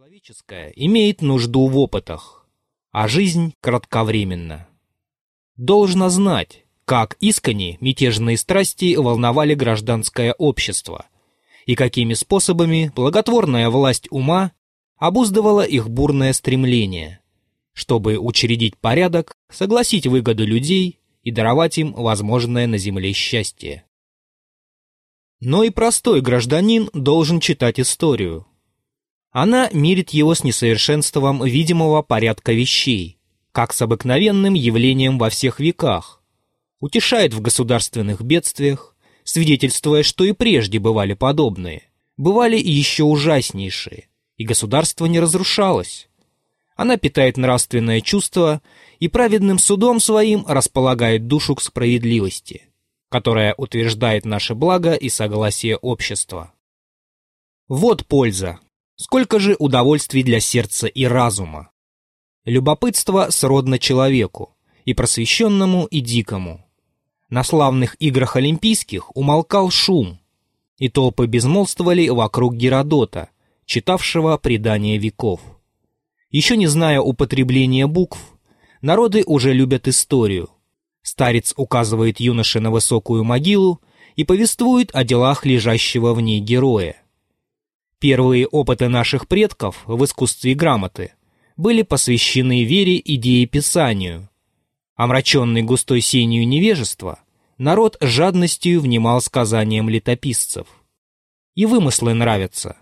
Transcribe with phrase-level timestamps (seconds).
[0.00, 2.48] Человеческое имеет нужду в опытах,
[2.90, 4.66] а жизнь кратковременна.
[5.58, 11.04] Должно знать, как искренне мятежные страсти волновали гражданское общество
[11.66, 14.52] и какими способами благотворная власть ума
[14.96, 17.20] обуздывала их бурное стремление,
[17.74, 23.84] чтобы учредить порядок, согласить выгоду людей и даровать им возможное на земле счастье.
[25.40, 28.46] Но и простой гражданин должен читать историю.
[29.30, 33.18] Она мирит его с несовершенством видимого порядка вещей,
[33.52, 36.22] как с обыкновенным явлением во всех веках,
[36.80, 41.84] утешает в государственных бедствиях, свидетельствуя, что и прежде бывали подобные,
[42.16, 46.08] бывали и еще ужаснейшие, и государство не разрушалось.
[46.74, 48.62] Она питает нравственное чувство
[48.98, 52.68] и праведным судом своим располагает душу к справедливости,
[53.10, 56.52] которая утверждает наше благо и согласие общества.
[57.68, 58.58] Вот польза,
[59.00, 61.70] сколько же удовольствий для сердца и разума.
[62.44, 66.66] Любопытство сродно человеку, и просвещенному, и дикому.
[67.30, 70.20] На славных играх олимпийских умолкал шум,
[70.76, 73.30] и толпы безмолвствовали вокруг Геродота,
[73.64, 75.40] читавшего предания веков.
[76.30, 78.18] Еще не зная употребления букв,
[78.82, 80.50] народы уже любят историю.
[81.00, 83.80] Старец указывает юноше на высокую могилу
[84.16, 87.00] и повествует о делах лежащего в ней героя.
[88.00, 91.12] Первые опыты наших предков в искусстве грамоты–
[91.60, 94.30] были посвящены вере и дееписанию.
[94.96, 97.20] Омраченный густой сенью невежества,
[97.58, 100.66] народ жадностью внимал сказаниям летописцев.
[101.54, 102.78] И вымыслы нравятся,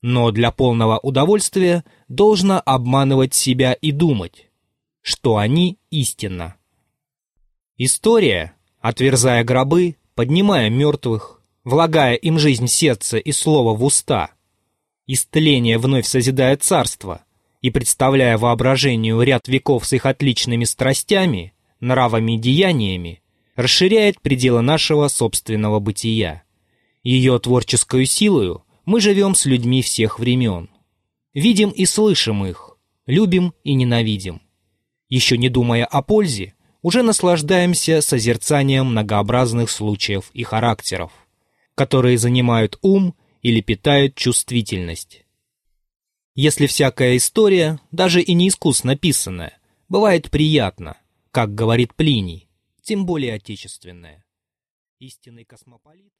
[0.00, 4.48] но для полного удовольствия должно обманывать себя и думать,
[5.00, 6.54] что они истинно.
[7.76, 14.30] История, отверзая гробы, поднимая мертвых, влагая им жизнь в сердце и слово в уста,
[15.12, 17.24] истление вновь созидая царство–
[17.60, 23.22] и представляя воображению ряд веков с их отличными страстями, нравами и деяниями,
[23.54, 26.42] расширяет пределы нашего собственного бытия.
[27.02, 30.70] Ее творческую силою мы живем с людьми всех времен.
[31.34, 32.76] Видим и слышим их,
[33.06, 34.40] любим и ненавидим.
[35.08, 41.12] Еще не думая о пользе, уже наслаждаемся созерцанием многообразных случаев и характеров,
[41.74, 45.24] которые занимают ум или питают чувствительность.
[46.34, 49.58] Если всякая история, даже и не искусно написанная,
[49.88, 50.96] бывает приятна,
[51.30, 52.48] как говорит Плиний,
[52.82, 54.24] тем более отечественная.
[54.98, 56.12] Истинный космополит